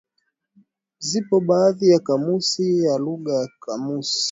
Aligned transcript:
Zipo 0.99 1.39
baadhi 1.39 1.89
ya 1.89 1.99
kamusi 1.99 2.83
ya 2.83 2.97
lugha 2.97 3.33
ya 3.33 3.47
kimasai 3.65 4.19